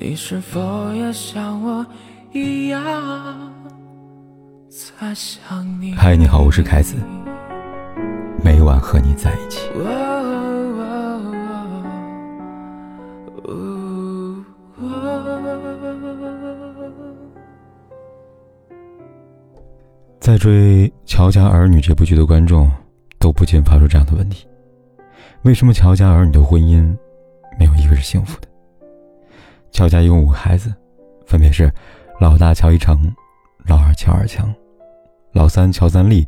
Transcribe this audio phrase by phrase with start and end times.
[0.00, 1.84] 你是否也像我
[2.30, 2.80] 一样
[4.68, 5.92] 在想你？
[5.96, 6.94] 嗨，你好，我是凯子，
[8.44, 9.68] 每晚和你在一起。
[20.20, 22.70] 在追《乔家儿女》这部剧的观众，
[23.18, 24.46] 都不禁发出这样的问题：
[25.42, 26.96] 为什么乔家儿女的婚姻
[27.58, 28.47] 没有一个是幸福的？
[29.70, 30.72] 乔家一共五个孩子，
[31.26, 31.72] 分别是
[32.20, 33.10] 老大乔一成、
[33.66, 34.52] 老二乔二强、
[35.32, 36.26] 老三乔三立、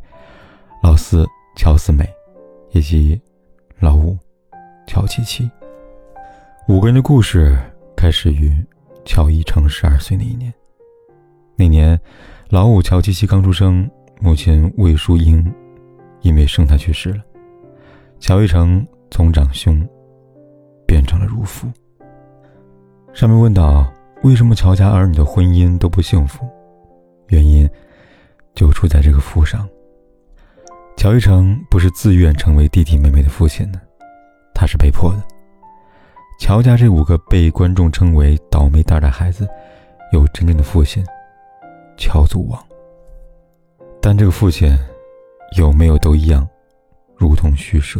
[0.81, 2.07] 老四乔四美，
[2.71, 3.19] 以及
[3.79, 4.17] 老五
[4.87, 5.49] 乔七七。
[6.67, 7.57] 五个人的故事
[7.95, 8.53] 开始于
[9.05, 10.53] 乔一成十二岁那一年。
[11.55, 11.99] 那年。
[12.49, 13.89] 老五乔七七刚出生，
[14.19, 15.41] 母亲魏淑英
[16.19, 17.23] 因为生他去世了。
[18.19, 19.87] 乔一成从长兄
[20.85, 21.71] 变成了乳父。
[23.13, 23.91] 上面问到
[24.23, 26.47] 为什么乔家儿女的婚姻都不幸福，
[27.27, 27.69] 原因
[28.55, 29.67] 就出在这个父上。
[30.95, 33.79] 乔一成不是自愿成为弟弟妹妹的父亲的，
[34.53, 35.21] 他是被迫的。
[36.39, 39.47] 乔家这五个被观众称为倒霉蛋的孩子，
[40.11, 41.03] 有真正的父亲。
[41.97, 42.63] 乔祖王，
[44.01, 44.75] 但这个父亲
[45.57, 46.47] 有没有都一样，
[47.15, 47.99] 如同虚设。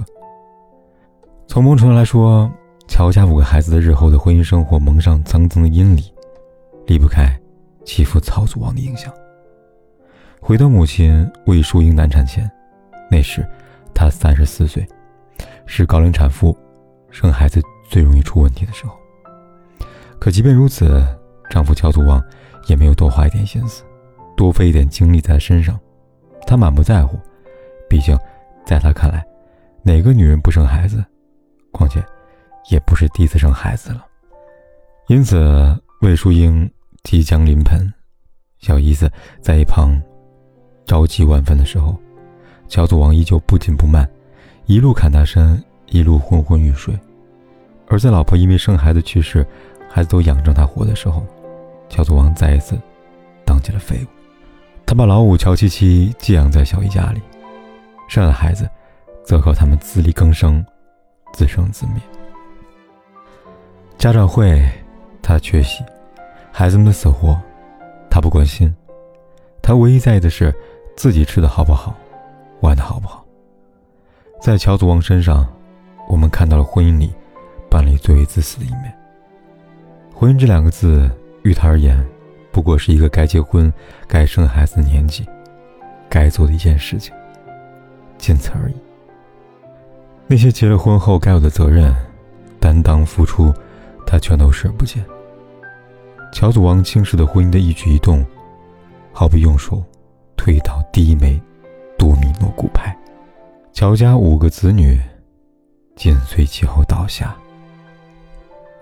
[1.47, 2.49] 从某种程度来说，
[2.91, 6.13] 乔家五个孩子的日后的婚姻生活蒙上层层的阴里，
[6.85, 7.25] 离不开
[7.85, 9.11] 其父曹祖王的影响。
[10.41, 12.51] 回到母亲魏淑英难产前，
[13.09, 13.47] 那时
[13.93, 14.85] 她三十四岁，
[15.65, 16.55] 是高龄产妇，
[17.09, 18.93] 生孩子最容易出问题的时候。
[20.19, 21.01] 可即便如此，
[21.49, 22.21] 丈夫乔祖旺
[22.67, 23.85] 也没有多花一点心思。
[24.35, 25.79] 多费一点精力在身上，
[26.45, 27.17] 他满不在乎。
[27.89, 28.19] 毕竟，
[28.65, 29.25] 在他看来，
[29.81, 31.01] 哪个女人不生孩子？
[31.71, 32.03] 况且，
[32.69, 34.05] 也不是第一次生孩子了。
[35.07, 36.69] 因此，魏淑英
[37.03, 37.91] 即将临盆，
[38.59, 40.01] 小姨子在一旁
[40.85, 41.97] 着急万分的时候，
[42.67, 44.09] 乔祖王依旧不紧不慢，
[44.65, 46.97] 一路砍大山，一路昏昏欲睡。
[47.87, 49.45] 而在老婆因为生孩子去世，
[49.89, 51.25] 孩子都养着他活的时候，
[51.89, 52.79] 乔祖王再一次
[53.45, 54.07] 当起了废物。
[54.85, 57.21] 他把老五乔七七寄养在小姨家里，
[58.07, 58.69] 剩下的孩子
[59.25, 60.65] 则靠他们自力更生，
[61.33, 61.95] 自生自灭。
[64.01, 64.59] 家长会，
[65.21, 65.83] 他缺席；
[66.51, 67.39] 孩子们的死活，
[68.09, 68.75] 他不关心。
[69.61, 70.51] 他唯一在意的是
[70.97, 71.95] 自己吃的好不好，
[72.61, 73.23] 玩的好不好。
[74.41, 75.47] 在乔祖王身上，
[76.09, 77.13] 我们看到了婚姻里
[77.69, 78.91] 伴侣最为自私的一面。
[80.15, 81.07] 婚姻这两个字，
[81.43, 82.03] 于他而言。
[82.51, 83.71] 不过是一个该结婚、
[84.07, 85.23] 该生孩子的年纪，
[86.09, 87.13] 该做的一件事情，
[88.17, 88.73] 仅此而已。
[90.25, 91.95] 那些结了婚后该有的责任、
[92.59, 93.53] 担当、付出，
[94.11, 95.01] 他全都视而不见。
[96.33, 98.25] 乔祖王轻视的婚姻的一举一动，
[99.13, 99.81] 毫不用手
[100.35, 101.41] 推倒第一枚
[101.97, 102.93] 多米诺骨牌，
[103.71, 105.01] 乔家五个子女
[105.95, 107.33] 紧随其后倒下。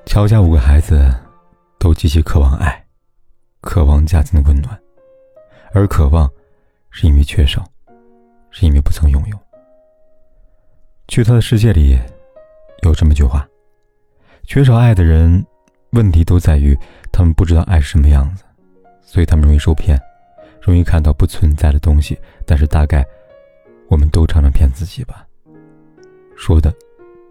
[0.07, 1.13] 乔家五个孩子
[1.77, 2.83] 都极其渴望爱。
[3.61, 4.79] 渴望家庭的温暖，
[5.73, 6.27] 而渴望，
[6.89, 7.63] 是因为缺少，
[8.49, 9.37] 是因为不曾拥有。
[11.07, 11.99] 去他的世界里，
[12.81, 13.47] 有这么句话：
[14.49, 15.45] 缺少爱的人，
[15.91, 16.75] 问题都在于
[17.11, 18.43] 他们不知道爱是什么样子，
[18.99, 19.95] 所以他们容易受骗，
[20.59, 22.17] 容易看到不存在的东西。
[22.47, 23.05] 但是大概，
[23.89, 25.23] 我们都常常骗自己吧。
[26.35, 26.73] 说的，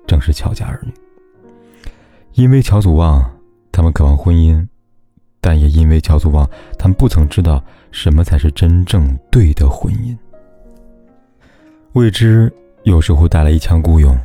[0.07, 0.93] 正是乔家儿女。
[2.35, 3.29] 因为乔祖旺，
[3.73, 4.65] 他们渴望婚姻。
[5.41, 10.17] 但也因为乔祖望，他们不曾知道什么才是真正对的婚姻。
[11.95, 12.53] 未知
[12.85, 14.17] 有时候带来一腔孤勇，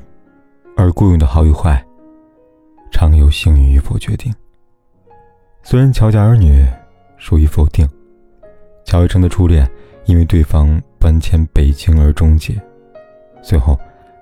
[0.77, 1.83] 而孤勇的好与坏，
[2.93, 4.33] 常由幸运与否决定。
[5.63, 6.65] 虽然乔家儿女
[7.17, 7.85] 属于否定，
[8.85, 9.69] 乔一成的初恋
[10.05, 12.55] 因为对方搬迁北京而终结，
[13.41, 13.77] 随后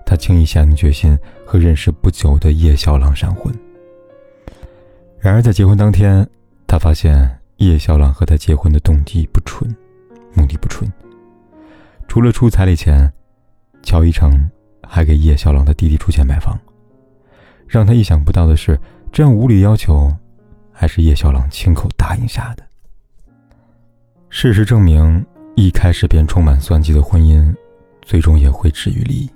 [0.06, 1.16] 他轻易下定决心
[1.46, 3.54] 和认识不久的叶小朗闪婚。
[5.20, 6.28] 然而在结婚当天。
[6.68, 9.70] 他发现叶小朗和他结婚的动机不纯，
[10.34, 10.90] 目的不纯。
[12.08, 13.12] 除了出彩礼钱，
[13.84, 14.50] 乔一成
[14.88, 16.58] 还给叶小朗的弟弟出钱买房。
[17.72, 18.78] 让他意想不到的是，
[19.14, 20.14] 这样无理要求，
[20.74, 22.64] 还是叶小朗亲口答应下的。
[24.28, 25.26] 事实证明，
[25.56, 27.56] 一开始便充满算计的婚姻，
[28.02, 29.30] 最终也会止于离异。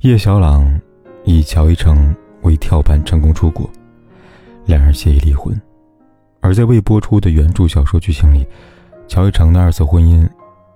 [0.00, 0.80] 叶小朗
[1.22, 2.12] 以乔一成
[2.42, 3.70] 为跳板成功出国，
[4.64, 5.56] 两人协议离婚。
[6.40, 8.44] 而在未播出的原著小说剧情里，
[9.06, 10.28] 乔一成的二次婚姻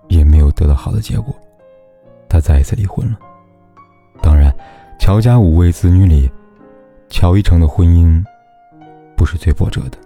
[0.06, 1.34] 也没有得到好的结果，
[2.28, 3.18] 他再一次离婚了。
[4.22, 4.54] 当然，
[5.00, 6.30] 乔家五位子女里，
[7.14, 8.20] 乔一成的婚姻
[9.16, 9.96] 不是最波折的。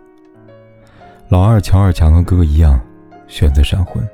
[1.31, 2.79] 老二乔二强和哥哥一样，
[3.27, 4.07] 选择闪婚，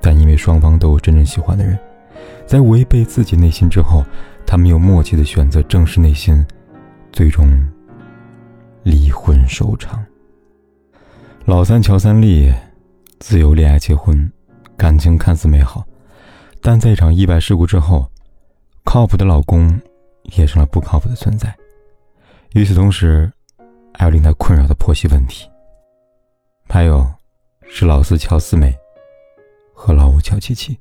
[0.00, 1.78] 但因为双方都有真正喜欢的人，
[2.44, 4.04] 在违背自己内心之后，
[4.44, 6.44] 他们又默契的选择正视内心，
[7.12, 7.48] 最终
[8.82, 10.04] 离婚收场。
[11.44, 12.52] 老三乔三丽
[13.20, 14.28] 自由恋爱结婚，
[14.76, 15.86] 感情看似美好，
[16.60, 18.10] 但在一场意外事故之后，
[18.82, 19.80] 靠谱的老公
[20.36, 21.56] 也成了不靠谱的存在。
[22.58, 23.30] 与此同时，
[23.94, 25.48] 还有令他困扰的婆媳问题。
[26.68, 27.08] 还有，
[27.68, 28.76] 是老四乔四美
[29.72, 30.76] 和老五乔七七，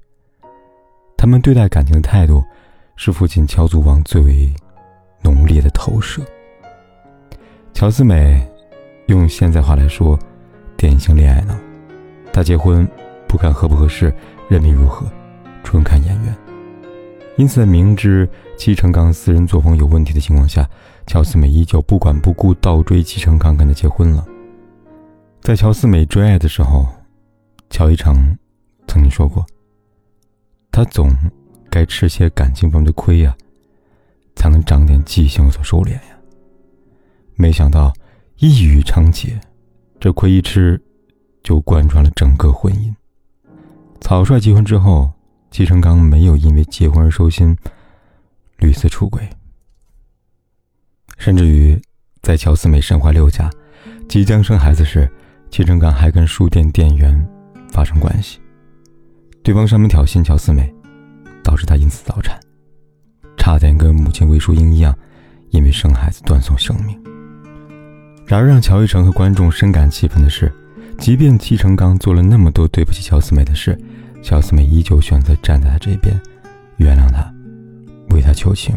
[1.15, 2.44] 他们对待感情的态度，
[2.95, 4.51] 是父亲乔祖王最为
[5.21, 6.19] 浓烈的投射。
[7.75, 8.44] 乔四美，
[9.06, 10.18] 用现在话来说，
[10.77, 11.56] 典型恋爱脑。
[12.33, 12.89] 他结婚
[13.27, 14.12] 不看合不合适，
[14.50, 15.06] 人品如何，
[15.63, 16.35] 纯看眼缘。
[17.35, 18.27] 因此，在明知
[18.57, 20.68] 戚成刚私人作风有问题的情况下，
[21.07, 24.25] 乔四美依旧不管不顾，倒追戚成刚跟他结婚了。
[25.42, 26.86] 在乔四美追爱的时候，
[27.69, 28.38] 乔一成
[28.88, 29.45] 曾经说过
[30.69, 31.09] ：“他总
[31.69, 33.33] 该吃些感情方面的亏呀，
[34.36, 36.19] 才能长点记性有所收敛呀。”
[37.36, 37.94] 没想到
[38.39, 39.39] 一语成结，
[40.01, 40.80] 这亏一吃，
[41.42, 42.94] 就贯穿了整个婚姻。
[44.01, 45.10] 草率结婚之后，
[45.50, 47.56] 季成刚没有因为结婚而收心，
[48.57, 49.27] 屡次出轨，
[51.18, 51.80] 甚至于
[52.22, 53.50] 在乔四美身怀六甲，
[54.08, 55.10] 即将生孩子时。
[55.50, 57.25] 齐成刚还跟书店店员
[57.72, 58.38] 发生关系，
[59.42, 60.69] 对方上门挑衅乔四美，
[61.42, 62.38] 导致他因此早产，
[63.38, 64.94] 差点跟母亲魏淑英一样，
[65.52, 67.02] 因为生孩子断送生命。
[68.25, 70.52] 然而让乔一成和观众深感气愤的是，
[71.00, 73.80] 即便齐成刚做了那么多对不起乔四美的事，
[74.22, 76.20] 乔四美依旧选择站在他这边，
[76.75, 77.34] 原谅他，
[78.10, 78.75] 为他求情，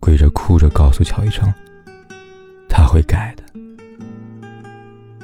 [0.00, 1.52] 跪着哭着告诉乔一成，
[2.68, 3.42] 他会改的。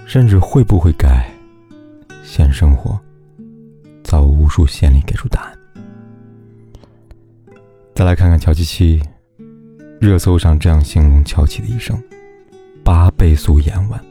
[0.07, 1.31] 甚至会不会改？
[2.23, 2.99] 现生活
[4.03, 5.59] 早无数先例给出答案。
[7.95, 9.03] 再来看看乔七七，
[10.01, 11.99] 热搜上这样形容乔七的一生：
[12.85, 14.05] 八倍速演完，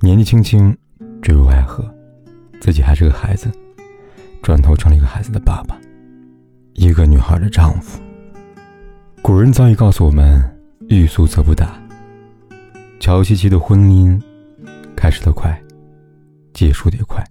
[0.00, 0.76] 年纪轻轻
[1.22, 1.88] 坠入爱河，
[2.60, 3.50] 自己还是个孩子，
[4.42, 5.76] 转头成了一个孩子的爸爸，
[6.74, 8.00] 一个女孩的丈夫。
[9.26, 10.38] 古人早已告诉我们：
[10.90, 11.80] 欲速则不达。
[13.00, 14.20] 乔七七的婚姻。
[14.94, 15.58] 开始的快，
[16.52, 17.24] 结束的也快。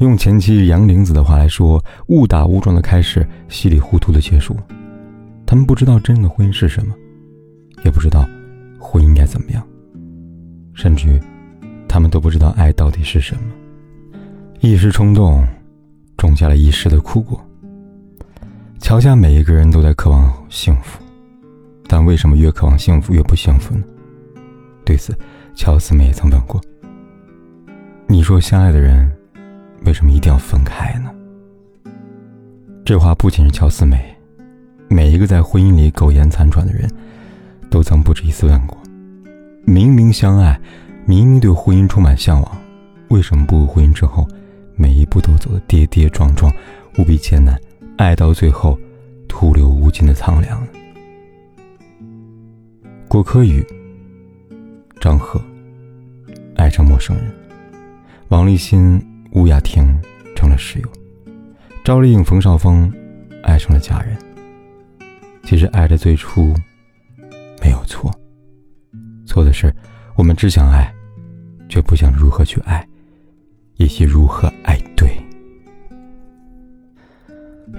[0.00, 4.54] 用前妻杨玲子的话来说，误打误撞的开始，稀里糊涂的结束。
[5.46, 6.94] 他们不知道真正的婚姻是什么，
[7.82, 8.28] 也不知道
[8.78, 9.66] 婚姻该怎么样，
[10.74, 11.18] 甚至于，
[11.88, 13.42] 他们都不知道爱到底是什么。
[14.60, 15.42] 一时冲动，
[16.18, 17.42] 种下了一世的苦果。
[18.80, 21.00] 乔家每一个人都在渴望幸福，
[21.86, 23.84] 但为什么越渴望幸福越不幸福呢？
[24.84, 25.16] 对此。
[25.54, 26.60] 乔四美也曾问过
[28.06, 29.10] ：“你说相爱的人，
[29.84, 31.10] 为什么一定要分开呢？”
[32.84, 34.16] 这话不仅是乔四美，
[34.88, 36.88] 每一个在婚姻里苟延残喘的人，
[37.68, 38.78] 都曾不止一次问过：
[39.66, 40.58] 明明相爱，
[41.04, 42.56] 明明对婚姻充满向往，
[43.08, 44.26] 为什么步入婚姻之后，
[44.76, 46.50] 每一步都走得跌跌撞撞，
[46.96, 47.60] 无比艰难，
[48.00, 48.80] 爱到最后，
[49.28, 50.66] 徒留无尽的苍凉？
[53.06, 53.62] 郭柯宇。
[54.98, 55.38] 张赫
[56.56, 57.30] 爱上陌生人，
[58.28, 58.98] 王立新、
[59.32, 60.00] 吴雅婷
[60.34, 60.88] 成了室友，
[61.84, 62.90] 赵丽颖、冯绍峰
[63.42, 64.16] 爱上了家人。
[65.42, 66.54] 其实爱的最初
[67.62, 68.10] 没有错，
[69.26, 69.70] 错的是
[70.16, 70.90] 我们只想爱，
[71.68, 72.82] 却不想如何去爱，
[73.76, 75.19] 以及如何爱对。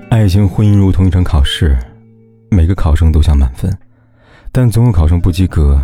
[0.09, 1.77] 爱情、婚姻如同一场考试，
[2.49, 3.71] 每个考生都想满分，
[4.51, 5.81] 但总有考生不及格。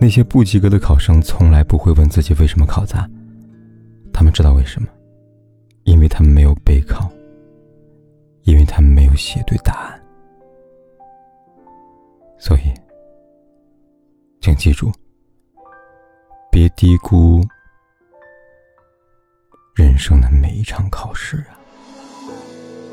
[0.00, 3.08] 那些不及格的考生从来不会问自己为什么考砸，
[4.12, 4.88] 他们知道为什么，
[5.84, 7.10] 因为他们没有备考，
[8.42, 10.02] 因为他们没有写对答案。
[12.38, 12.74] 所以，
[14.40, 14.92] 请记住，
[16.50, 17.40] 别低估
[19.74, 21.56] 人生的每一场考试啊！